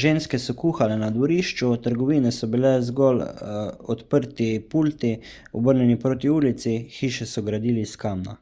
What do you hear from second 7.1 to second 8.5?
so gradili iz kamna